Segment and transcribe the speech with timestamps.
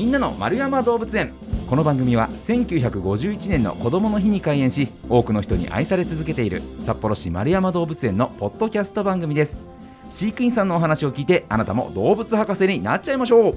[0.00, 1.34] みんなの丸山動物園。
[1.68, 9.60] この番組は1951年の子どもの日に開園し多くの人に愛され続けている札幌市丸山動物園のポッドキャスト番組です。
[10.10, 13.54] 飼育員さんのお話を聞いてあなたも動物博士になっちゃいましょう。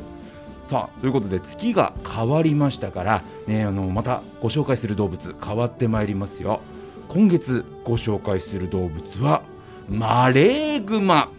[0.68, 6.60] さあということで月が変わりましたから、ね、あのまたご紹介する動物変わってまいりますよ。
[7.08, 9.44] 今月ご紹介する動物は
[9.88, 11.30] マレーグマ。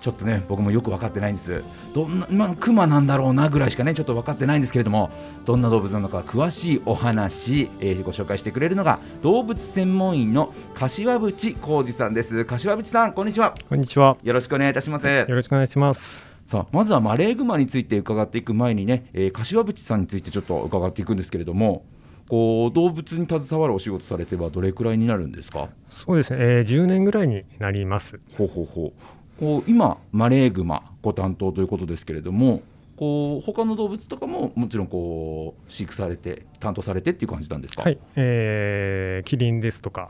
[0.00, 1.62] ちょっとね僕もよく分かってないんです。
[1.94, 5.10] どんな、まあ、クマなんだろうなぐらいしかねちょっと分かってないんですけれども
[5.44, 12.44] どんな動物なのか詳しいお話、えーご紹介してくれるのが動物専門員の柏淵浩二さんです。
[12.44, 13.54] 柏淵さんこんにちは。
[13.68, 14.16] こんにちは。
[14.22, 15.06] よろしくお願いいたします。
[15.06, 16.26] よろしくお願いします。
[16.46, 21.84] さあまずはマレーグマについて伺っていく前にね、えー柏淵さんについてちょっと伺っていくんですけれども
[22.28, 25.68] こう動物に携わるお仕事されてはどれくらいになるんですか？
[25.88, 28.20] そうですね、えー、10年ぐらいになります。
[28.36, 28.92] ほうほうほう
[29.38, 32.62] こう今マレーグマご担当ということですけれども
[32.96, 37.82] こう他の動物とかももちろんこう飼育されて担当されてっていう感じなんですか？
[37.82, 40.08] はい、えー、キリンですとか、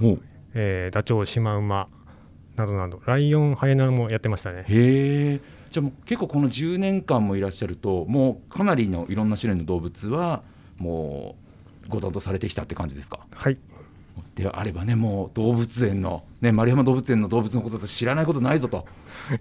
[0.55, 1.89] えー、ダチョウ、シマウマ
[2.57, 4.65] などなど、ライオン、ハイエナもやってましたね。
[4.67, 10.43] へえじゃあもう結構この10年間もいらっしゃるともうかなりのいろんな種類の動物は
[10.79, 11.37] も
[11.87, 13.21] うご担当されてきたって感じですか？
[13.31, 13.59] はい、
[14.35, 18.87] であればねもう動物園の、ね、丸山動物園の動物のことと知らないことないぞと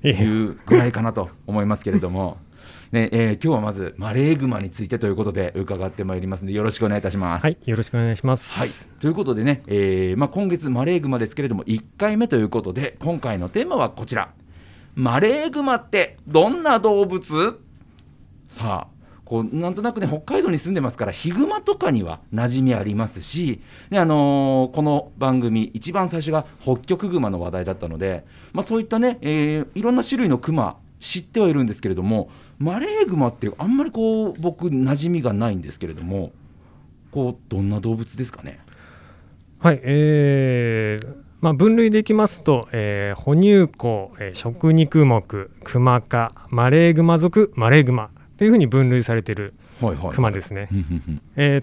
[0.04, 2.38] いうぐらいかなと思いますけれども、
[2.92, 7.44] ねえー今日はまずマレーグマについてということで伺ってまいりますのでよろしくお願いいたします。
[7.44, 8.58] はい、よろしくお願いします。
[8.58, 8.70] はい、
[9.00, 14.30] ということでね、えーまあ、今月マレーグマですけれども1回目ということで今回のテーマはこちら。
[14.96, 17.60] マレーグマってどんな動物？
[18.50, 18.97] さあ
[19.28, 36.32] こうなんとなくね北海道に住んでますからヒグマとかには馴染みありますし、ねあのーこの番組一番最初が北極熊の話題だったので、まあ、そういったね、えーいろんな種類のクマ知ってはいるんですけれどもマレーグマってあんまりこう僕馴染みがないんですけれども
[37.12, 38.60] こうどんな動物ですかね？
[39.60, 48.10] はい、えーまあ、分類でいきますと、えー哺乳綱、えー食肉目、クマ科、マレーグマ属、マレーグマ。
[48.38, 49.54] というふうに分類されている
[50.16, 50.70] クマですね。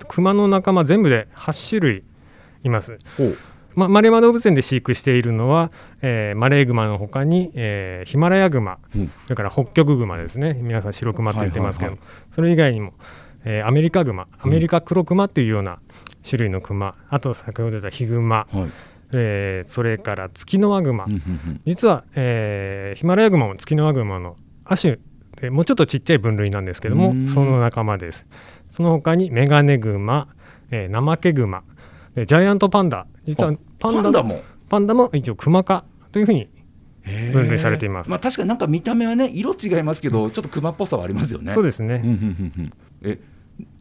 [0.08, 2.02] クマの仲間全部で8種類
[2.62, 2.98] います。
[3.16, 3.36] ほう。
[3.76, 9.10] ま、マレーマ動物園で飼育しているのは、えーマレーグマの他に、えーヒマラヤグマうん。
[9.24, 10.54] それから北極グマですね。
[10.62, 11.98] 皆さん白クマって言ってますけど、
[12.32, 12.92] それ以外にも、
[13.44, 15.78] えーアメリカグマアメリカ黒クマっていうような
[16.28, 18.70] 種類のクマ、あと先ほど出たヒグマ、はい。
[19.12, 21.06] えーそれからツキノワグマ、
[21.66, 24.98] 実は、えーヒマラヤグマもツキノワグマの亜種
[25.40, 27.26] でもうちょっとちっちゃい分類なんですけどもうん。
[27.28, 28.26] その仲間です。
[28.70, 30.28] その他にメガネグマ、
[30.70, 31.62] えーナマケグマ。
[32.14, 33.06] でジャイアントパンダ。
[33.26, 34.40] 実はあパンダも？
[34.68, 36.48] パンダも一応クマ科というふうに
[37.32, 38.10] 分類されています。
[38.10, 41.52] まあ、確かになんか見た目はね色違いますけどちょっとクマっぽさはありますよね。
[41.52, 42.02] そうですね、
[43.02, 43.18] え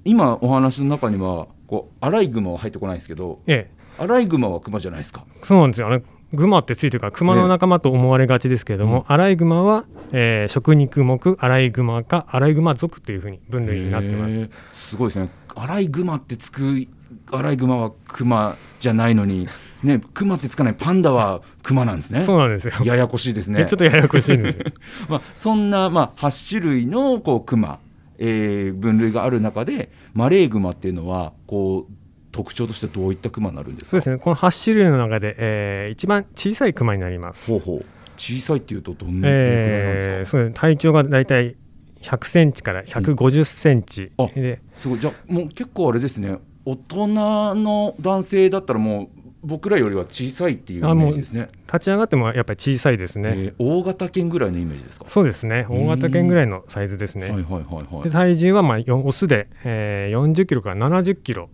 [0.03, 5.25] 今お話の中にはこうアライグマは入ってこないんですけどえアライグマはクマじゃないですか？
[5.41, 15.29] え、そうなんですよあれグマってついてるからクマの仲間と思われがちですけれども、アライグマは、えー食肉目アライグマかアライグマ属というふうに分類になってますすごいですね。
[15.55, 16.87] アライグマってつく
[17.31, 19.47] アライグマはクマじゃないのに
[19.83, 22.23] ねクマってつかないパンダはクマなんですね。
[22.23, 23.65] そうなんですよ、ややこしいですね。
[23.67, 24.65] ちょっとややこしいんですよ
[25.09, 27.79] まあ、そんな、まあ、8種類のこうクマ、
[28.17, 31.93] えー分類がある中でマレーグマっていうのはこう
[32.33, 33.91] 特徴としてどういったクマになるんですか？
[33.91, 34.17] そうですね。
[34.17, 37.49] この8種類の中で、えー一番小さいクマになります。
[37.49, 37.85] ほうほう。
[38.17, 41.55] 小さいっていうとどんなくらいなんえーですか、そうです体長がだいたい
[42.01, 44.59] 100センチから150センチ、あで。
[44.75, 44.99] すごい。
[44.99, 46.37] じゃあもう結構あれですね。
[46.65, 47.07] 大人
[47.55, 55.05] の男性だったらもう僕らよりは小さいっていうイメージですね、立ち上がってもやっぱり小さいですね、えー大型犬ぐらいのイメージですか？
[55.09, 55.65] そうですね。
[55.69, 58.03] うん大型犬ぐらいのサイズですね、はいはいはいはい。
[58.03, 61.49] で体重はまあよオスで、えー40キロから70キロ、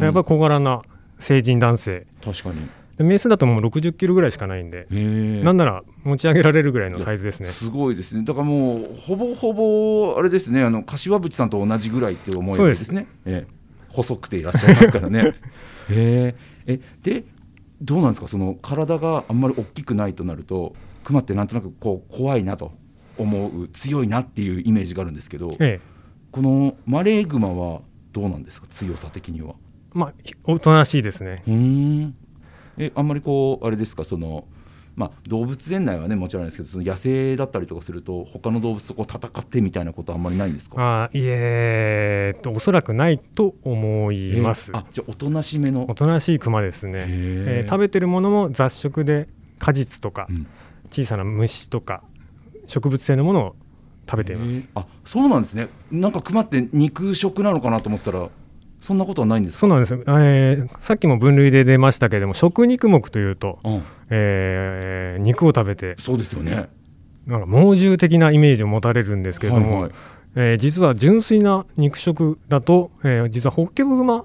[0.00, 0.82] やっぱり小柄な
[1.18, 2.06] 成人男性。
[2.24, 2.56] 確かに。
[2.96, 7.48] でメスだともう60キロぐらいしかないんで、なんなら持ち上げられるぐらいのサイズですね。
[7.48, 8.24] すごいですね。
[8.24, 10.62] だからもうほぼほぼあれですね。
[10.62, 13.06] あの柏淵さんと同じぐらいって思いいですね。
[13.24, 13.52] ええ。
[13.88, 15.20] 細くていらっしゃいますからね。
[15.90, 16.34] へえ。
[16.68, 17.24] えで
[17.82, 18.28] どうなんですか？
[18.28, 22.72] その体があんまり大きくないとなると、クマってなんとなくこう怖いなと
[23.16, 25.98] 思う強いなっていうイメージがあるんですけど、ええ
[26.30, 27.80] このマレーグマは
[28.12, 28.68] どうなんですか？
[28.68, 29.54] 強さ的には。
[29.92, 30.12] まあ
[30.44, 31.54] おとなしいですねうー
[32.06, 32.14] ん。
[32.76, 34.04] えあんまりこうあれですか？
[34.04, 34.44] その。
[34.98, 41.04] まあ、動物園内はねもちろんですけどその野生だったりとかすると他の動物とこう戦ってみたいなことはあんまりないんですか？
[41.04, 45.86] あーいえーおそらくないと思います、えーあじゃあおとなしめの？
[45.88, 49.28] おとなしいクマですね、えー食べてるものも雑食で
[49.60, 50.46] 果実とかうん。
[50.90, 52.02] 小さな虫とか
[52.66, 53.56] 植物性のものを
[54.10, 55.68] 食べています、あそうなんですね。
[55.92, 58.30] なんか熊って肉食なのかなと思ってたら
[58.80, 59.60] そんなことはないんですか？
[59.60, 63.82] そうなんですよ、えーさっきも分類で出ましたけれども食肉目というと、うん。
[64.10, 66.68] えー肉を食べてそうですよね。
[67.26, 69.92] なんか猛獣的なイメージを持たれるんですけれども、はいはい。
[70.36, 74.24] えー実は純粋な肉食だと、えー実はホッキョクグマ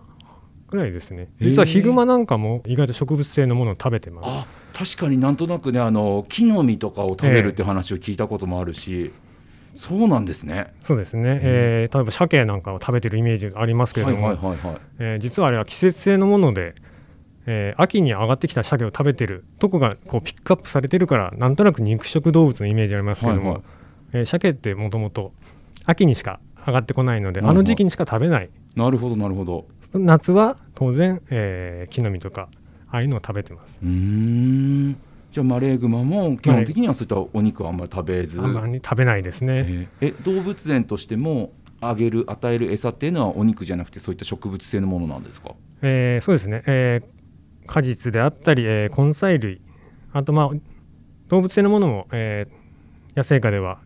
[0.70, 1.30] ぐらいですね。
[1.40, 4.26] 実はヒグマなんかも意外と植物性のものを食べてます。
[4.28, 9.12] あ確かになんとなくねあの木の実とかを食べるって話を聞いたこともあるし、
[9.76, 10.74] そうなんですね。
[10.82, 14.78] そうですね、えー例えば鮭なんかを食べてるイメージがありますけれども、はいはいはいはい。
[15.00, 16.76] えー実はあれは季節性のもので、
[17.46, 23.64] えー秋に上がってきた鮭を食べてるとこがこうピックアップされてるからなんとなく肉食動物のイメージありますけども、はいはい。
[24.14, 25.32] えー鮭ってもともと
[25.86, 27.56] 秋にしか上がってこないので、はいはい。
[27.56, 28.50] あの時期にしか食べない。
[28.76, 29.66] なるほどなるほど。
[29.94, 32.48] 夏は当然、えー木の実とか
[32.90, 33.78] ああいうのを食べてます。
[33.84, 34.96] うーん
[35.34, 41.52] じゃあマレーグマも基本的にはそういったお肉はあんまり食べず、あんまり食べないですね、えーえ動物園としても
[41.82, 45.56] あげる与える餌っていうのはお肉じゃなくてそういった植物性のものなんですか？
[45.82, 47.24] えーそうですね、えー
[47.66, 49.60] 果実であったり、えー根菜類。
[50.12, 50.50] あとまあ
[51.30, 53.80] 動物性のものも、えー野生下では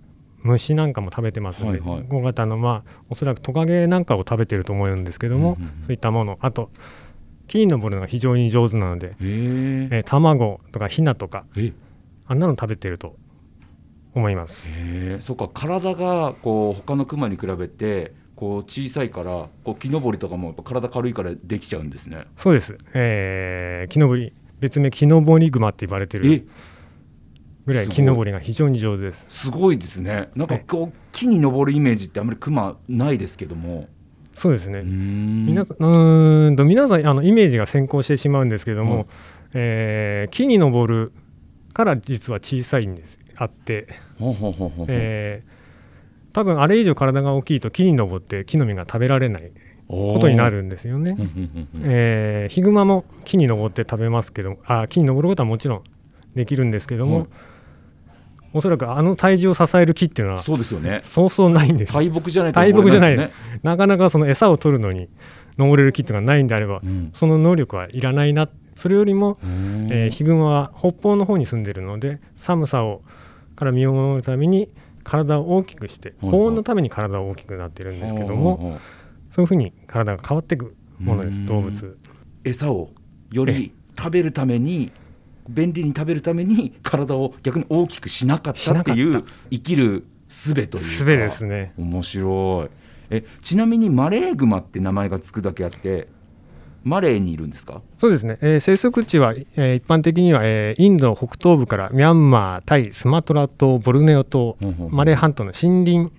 [0.43, 2.05] 虫なんかも食べてますので、はいはい。
[2.09, 5.83] 大型のまあおそらくトカゲなんかを食べてると思うんですけども、うんうんうん。
[5.85, 6.38] そういったもの。
[6.41, 6.71] あと
[7.47, 11.71] 木に登るのが非常に上手なので、へええー卵とかヒナとかえ。
[12.27, 13.15] あんなの食べてると
[14.13, 14.69] 思います。
[14.69, 22.25] へえそうか体がこう他のクマに比べてこう小さいからこう木登りとかもやっぱ体軽いからできちゃうんですね。
[22.35, 26.19] そうです、えー木登り別名木登りグマって言われてえ。
[26.21, 26.47] る
[27.65, 29.25] ぐらい木登りが非常に上手です。
[29.29, 30.29] すごいですね。
[30.35, 33.88] なんかはいこう木に登るイメージってあんまりクマないですけども
[34.38, 39.06] そうですね、皆皆さんうーんと皆さんあのイメージが先行してしまうんですけども、はい。
[39.56, 41.12] えー木に登る
[41.74, 43.19] から実は小さいんです。
[43.36, 43.88] あって、
[44.88, 45.57] えー
[46.34, 49.51] 多分あれ以上体が大きいと木に登って木の実が食べられない
[49.88, 51.16] こことになるんですよね。
[51.18, 51.28] うんうん
[51.74, 51.92] うんうん。
[51.92, 55.84] えーヒグマも木に登って食べますけどあ木に登ることはもちろん
[56.36, 57.28] できるんですけども、はい
[58.53, 61.01] おそらくあの体重を支える木っていうのはそうですよね。
[61.03, 61.94] そうそうないんです。
[61.94, 63.17] 大木じゃないと大木じゃない。
[63.17, 63.31] ね
[63.63, 65.09] なかなかその餌を取るのに
[65.57, 67.11] 登れる木っていうのがないんであれば、うん。
[67.13, 68.49] その能力はいらないな。
[68.75, 69.88] それよりも、うん。
[69.91, 73.01] えーヒグマは北方の方に住んでるので寒さを
[73.55, 74.69] から身を守るために
[75.03, 78.79] 体を大きくしてはい保温のために体を大きくなってるんですけども、
[79.31, 81.33] そういうふうに体が変わっていくものでうん。
[81.33, 81.97] す動物。
[82.43, 82.89] 餌を
[83.31, 84.91] より食べるために
[85.49, 90.77] 便利に食べるために体を逆に大きくしなかったっていう生きる術というか。
[90.79, 91.73] 術ですね。
[91.77, 92.69] 面白い。
[93.09, 96.09] えちなみにマレーグマって名前がつくだけあって
[96.83, 97.81] マレーにいるんですか？
[97.97, 106.13] そうですね、えー生息地は、えー一般的には、えーインド北東部からミャンマータイスマトラ島ボルネオ島ほうほうほうマレー半島の森林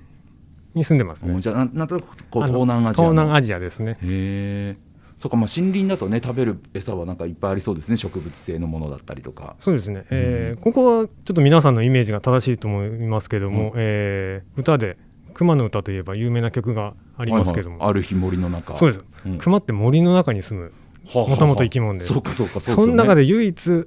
[0.75, 1.35] に住んでますね。
[1.35, 3.11] うんじゃあなんとなくこう東南アジアの。
[3.11, 3.93] 東南アジアですね。
[3.93, 4.77] へえ
[5.19, 9.57] そうかまあ森林だとね食べる餌はなんかいっぱいありそうですね植物性のものだったりとか。
[9.59, 14.97] そうですね、えーここはちょっと皆さんのイメージが正しいと思いますけども、うんえー歌で
[15.35, 17.91] 熊の歌といえば有名な曲がありますけども、はいはい。
[17.91, 18.77] ある日森の中。
[18.77, 19.39] そうです、うん。
[19.39, 20.73] 熊って森の中に住む
[21.15, 23.87] もともと生き物でそうかそうかそうですその中で唯一違う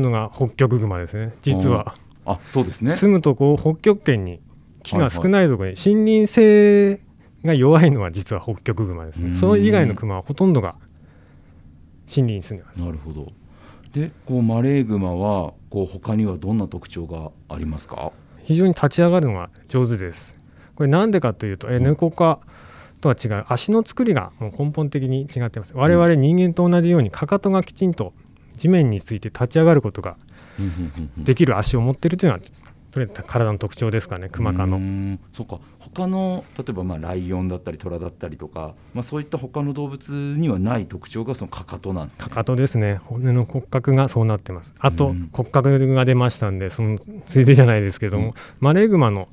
[0.00, 1.94] のが北極熊ですね実は、
[2.26, 2.96] あそうですね。
[2.96, 4.40] 住むとこ北極圏に
[4.82, 7.00] 木が少ないところに森林性
[7.44, 9.32] が弱いのは実は北極熊ですうん。
[9.34, 10.76] ねその以外の熊はほとんどが
[12.08, 12.84] 森林に住んでます。
[12.84, 13.32] なるほど。
[13.92, 18.12] でこうマレーグマはこう他にはどんな特徴がありますか？
[18.44, 20.36] 非常に立ち上がるのが上手です。
[20.74, 21.84] これなんでかというと、えうん。
[21.84, 22.40] 猫科
[23.00, 25.74] とは違う足の作りがもう根本的に違ってます。
[25.74, 28.12] 我々人間と同じようにかかとがきちんと
[28.56, 30.16] 地面について立ち上がることが
[31.16, 32.40] できる足を持っているというのは
[32.90, 34.78] とりあえず体の特徴ですかねクマ科の。
[34.78, 35.60] んそうか。
[35.78, 42.24] 他の例えばまあライオンだったりトラだったりとか、まあ、そういった他の動物にはない特徴がそのかかとなんですね。
[42.24, 43.00] かかとですね。
[43.04, 44.74] 骨の骨格がそうなってます。
[44.80, 45.28] あと、うん。
[45.32, 48.32] 骨格が出ましたんでそのついでじゃないですけども、うん。
[48.58, 49.28] マレーグマの、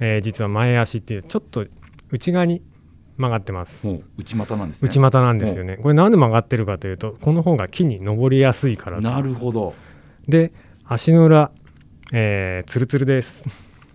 [0.00, 1.66] えー実は前足っていうちょっと
[2.10, 2.62] 内側に
[3.16, 3.86] 曲がってます。
[4.16, 4.86] 内股なんですね。
[4.86, 5.76] 内股なんですよね。
[5.76, 9.74] これなんで曲がってるかというとこの方が木に登りやすいからなるほど。
[10.26, 10.52] で
[10.92, 11.52] 足の裏、
[12.12, 13.44] えー、ツルツルです。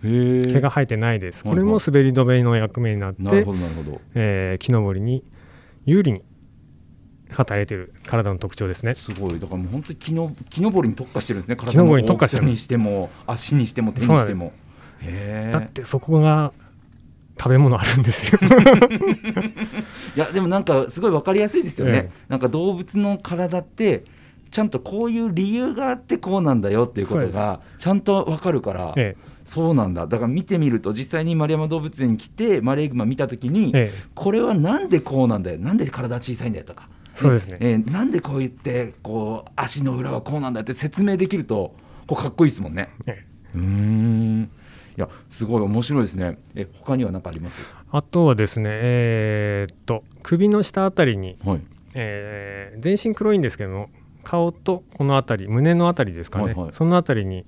[0.02, 4.00] 毛が生えてないですこれも滑り止めの役目になって、なるほどなるほど。
[4.14, 5.24] えー木登りに
[5.84, 6.22] 有利に
[7.30, 11.56] 働いている体の特徴ですねすごいだからもう本当に木の木登りに特化してるんですね。
[11.56, 14.52] 木登りに特化してる体の大きさにしても足にしても手にしても。
[15.52, 16.52] だってそこが
[17.38, 18.38] 食べ物あるんですよ
[20.16, 22.10] いやでもなんかすごいわかりやすいですよね。
[22.10, 24.04] えなんか動物の体って
[24.50, 30.06] ちゃんとこういう理由があってこうなんだよっていうことがちゃんと分かるから、えそうなんだ。
[30.06, 34.08] だから見てみると実際に丸山動物園に来てマレーグマ見た時に、ええ。
[34.14, 37.56] これはなんでこうなんだよなんで体小さいんだよとかそうですね。
[37.60, 41.74] えーなんでこう言ってこう足の裏はこうなんだって説明できると
[42.06, 42.88] こうかっこいいですもんね。
[43.06, 43.24] え
[43.54, 43.56] え。
[43.56, 44.50] うーん。
[44.96, 46.38] いやすごい面白いですね。
[46.54, 47.60] え他には何かあります？
[47.92, 51.60] あとはですねえーっと首の下あたりに、はい。
[51.94, 53.90] えー全身黒いんですけども
[54.26, 56.70] 顔とこの辺り胸の辺りですかね、はいはい。
[56.72, 57.46] その辺りに、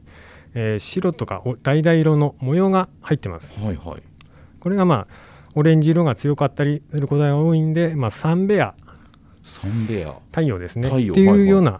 [0.54, 3.58] えー白とかお橙色の模様が入ってます。
[3.58, 4.02] はいはい。
[4.60, 5.06] これがまあ
[5.56, 8.74] オレンジ色が強かったりすることが多いんで、まあ、サンベア
[9.42, 10.86] サンベア太陽ですね。
[10.88, 11.78] 太陽ってはいはいいうような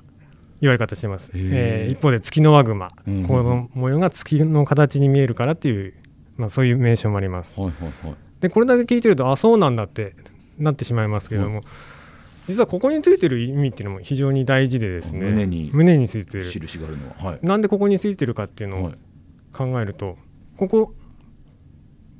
[0.61, 1.51] 言われ方してます、へー。
[1.53, 5.95] えー一方で月のワグマ、うんこの模様が月の形に見えるからっていう、
[6.37, 7.55] まあ、そういう名称もあります。
[7.57, 8.17] はいはいはい。
[8.41, 10.17] でこれだけ聞いてるとあそうなんだって
[10.59, 11.61] なってしまいますけれども、
[12.49, 15.21] 実はここについてる意味っていうのも非常に大事でですね。
[15.21, 16.51] 胸に胸についてる。
[16.51, 17.39] 印があるのははい。
[17.43, 18.95] なんでここについてるかっていうのをはい
[19.53, 20.17] 考えると、
[20.57, 20.95] ここ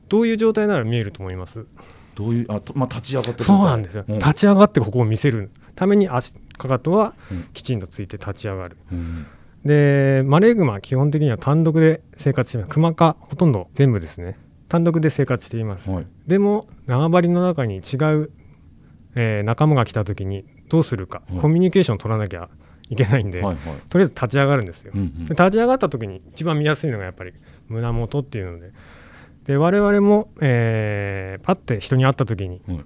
[0.09, 1.67] どういう状態なら見えると思います？
[2.15, 4.19] どういうあとまあ立ち上がってるそうなんですよ、うん。
[4.19, 5.51] 立ち上がってここを見せる。
[5.75, 7.45] ために足かかとはうん。
[7.53, 9.27] きちんとついて立ち上がる、うん。
[9.65, 12.73] でマレーグマは基本的には単独で生活しています。
[12.73, 14.37] クマ科ほとんど全部ですね。
[14.69, 16.07] 単独で生活しています、はい。
[16.27, 18.31] でも縄張りの中に違う、
[19.15, 21.41] えー仲間が来た時にどうするか、はい。
[21.41, 22.49] コミュニケーションを取らなきゃ
[22.91, 23.75] いけないんで、はいはい。
[23.89, 25.25] とりあえず立ち上がるんですよ、うんうん。
[25.27, 27.33] で立ち上がった時に一番見やすいのがやっぱり
[27.69, 28.73] 胸元っていうので。
[29.47, 32.81] で我々も、えーパッて人に会った時にはい。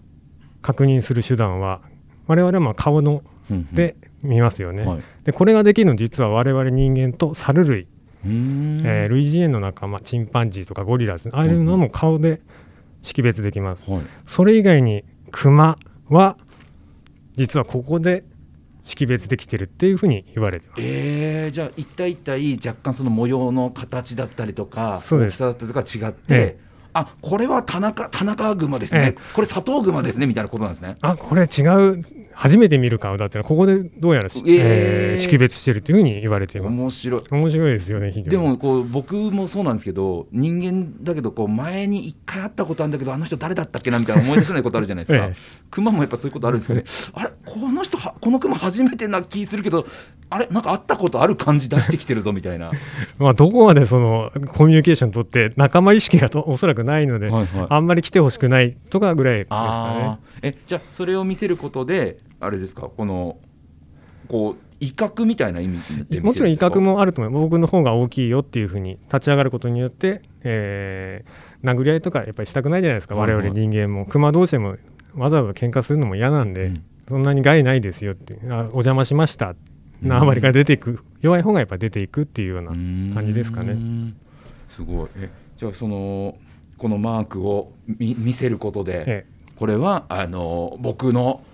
[0.61, 1.81] 確認する手段は
[2.29, 3.75] 我々はまあ顔のうんうん。
[3.75, 5.01] で見ますよね、はい。
[5.25, 7.89] でこれができるの実は我々人間と猿類、
[8.25, 11.33] えー類人猿の仲間チンパンジーとかゴリラですね。
[11.35, 12.41] ああいうのも顔で
[13.03, 14.03] 識別できます、はい。
[14.25, 15.03] それ以外に
[15.33, 15.77] クマ
[16.13, 16.37] は
[17.37, 18.25] 実はここで
[18.85, 20.83] 識別できてるっていうふうに言われてます。
[20.83, 26.61] えー、じゃあ一体一体若干その模様の形だったりとか大きさだったりとか違って、ええ。
[26.95, 29.35] あこれは田中田中熊ですね、え。
[29.35, 30.97] これ佐藤熊ですねみたいなことなんですね。
[31.01, 32.05] あこれ違う
[32.43, 34.45] 初めて見る顔だっていうのはここでどうやらし、えー。
[34.61, 36.73] えー識別してるというふうに言われています。
[36.73, 37.23] 面白い。
[37.31, 45.35] 面白いですよねでもこう僕もそうなんですけど人間だけどこう前に一回会ったことあるんだけどあの人誰だったっけなみたいな思い出せないことあるじゃないですか、 ええ。
[45.71, 49.87] 熊もやっぱそういうことあるんですけど、ね、あれこの人はこの熊初めてな気するけど
[50.31, 52.71] あれなんか会ったことある感じ出してきてるぞみたいな。
[53.19, 57.67] まあ、どこまでそのコミュニケーション取って仲間意識がとおそらくないので、はいはい。
[57.69, 60.49] あんまり来てほしくないとかぐらいですかあー。
[60.49, 62.83] えじゃあそれを見せることであれですか？
[62.83, 63.39] この
[64.29, 73.37] こう威嚇みたいな意味もちろん威嚇もあると思います僕の方が大きいよっていうふうに立ち上がることによって、えー殴り合いとかやっぱりしたくないじゃないですか、はいはい。
[73.37, 74.05] 我々人間も。
[74.07, 74.77] 熊同士でも
[75.15, 76.85] わざわざ喧嘩するのも嫌なんで、うん。
[77.09, 79.55] そんなに害ないですよってあお邪魔しました。
[80.03, 82.71] 縄張りから出ていく、弱い方がやっぱ出ていくっていうような
[83.15, 83.75] 感じですかね。
[83.75, 84.15] ね
[84.71, 85.09] すごい。
[85.19, 86.37] えじゃあその
[86.79, 89.27] このマークを見見せることで、え。
[89.55, 91.45] これはあの僕の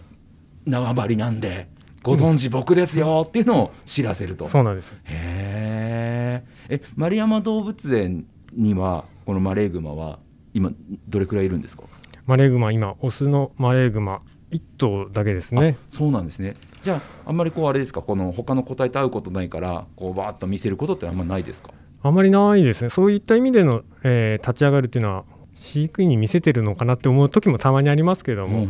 [0.69, 1.69] 縄張りなんで
[2.03, 4.47] ご存知僕ですよっていうのを知らせると。
[4.47, 4.89] そうなんです。
[4.89, 6.75] よへー。
[6.77, 10.19] え丸山動物園にはこのマレーグマは
[10.55, 10.71] 今
[11.09, 11.85] どれくらいいるんですか？
[12.27, 14.21] マレーグマ今オスのマレーグマ
[14.51, 15.77] 1頭だけですね。
[15.79, 16.55] あそうなんですね。
[16.83, 18.03] じゃああんまりこうあれですか？
[18.03, 21.71] この他の個体と会うことないからこうバーッと見せることってあんまないですか？
[22.03, 22.91] あまりないですね。
[22.91, 28.69] そういった意味での、えー立ち上がるっていうのは飼育員に見せてるのかなって思う時もたまにありますけども、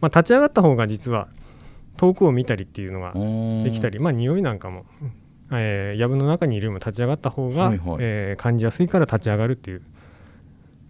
[0.00, 1.28] まあ、立ち上がった方が実は
[1.96, 3.12] 遠くを見たりっていうのが
[3.64, 4.86] できたり、まあ匂いなんかも、
[5.52, 7.96] えー、藪の中にいるよりも立ち上がった方が、はいはい。
[8.00, 9.82] えー感じやすいから立ち上がるっていう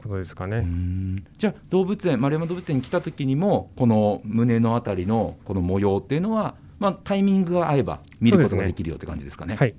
[0.03, 0.61] ことですかうね。
[0.61, 1.25] ん。
[1.39, 9.57] じゃあ動物園丸山動物園に来た時にもこの胸のあたりのこの模様っていうのは、まあ、タイミングが合えば見ることができるよって感じですかね。
[9.57, 9.75] はい、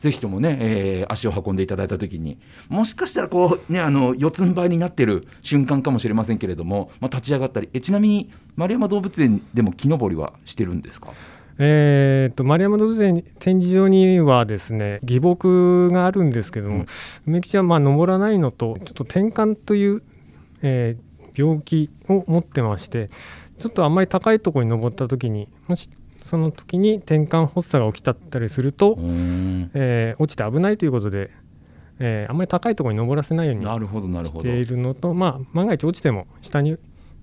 [0.00, 2.38] ぜひともね、えー足を運んでいただいた時に
[2.68, 11.12] もしかしたらこう、ね、あの四つん這いになってる瞬間かもしれませんけれども、まあ、立ち上がったりえちなみに丸山動物園でも木登りはしてるんですか？
[11.58, 16.86] えー、と丸山動物園展示場にはですね義木があるんですけども、うん。
[17.26, 20.02] 梅吉はまあ登らないのとちょっと転換という、
[20.62, 23.08] えー病気を持ってまして
[23.60, 25.88] ちょっとあんまり高いところに登った時にもし
[26.30, 29.70] その時に転換発作が起きたったりすると、うん。
[29.74, 31.30] えー落ちて危ないということで、
[31.98, 34.40] えーあんまり高いところに登らせないようになるほどなるほど。
[34.40, 36.78] しているのと、まあ、万が一落ちても下に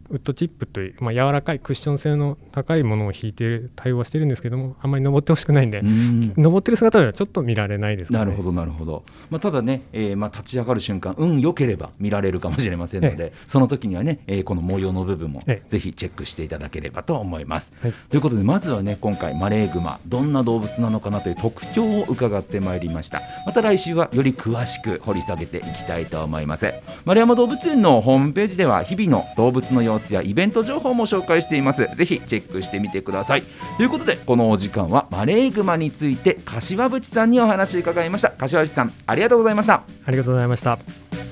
[0.09, 6.33] ウッドチップという、まあ、柔らかいクッション性の高いものを引いている対応はしてるんですけどもあんまり登ってほしくないんで、うん。
[6.37, 8.25] 登ってる姿ではちょっと見られないですかね。
[8.25, 17.73] なるほどなるほど、まあ、ただね、えーまあ、立ち上がる瞬間運良ければ見られるかもしれませんので、その時にはね、えーこの模様の部分もええぜひチェックしていただければと思います。
[17.81, 17.93] はい。
[18.09, 23.21] ということでまずはね今回マレーグマどんな動物なのかなという特徴を伺ってまいりました。
[23.45, 26.73] また来週はより詳しく掘り下げていきたいと思います。
[27.05, 31.87] 丸山動物園のホームページでは日々の動物の様子やイベント情報も紹介しています。
[31.95, 33.43] ぜひチェックしてみてください。
[33.77, 38.31] ということでこのお時間はマレーグマについて柏淵さんにお話伺いました。
[38.31, 39.83] 柏淵さんありがとうございました。
[40.05, 41.26] ありがとうございました。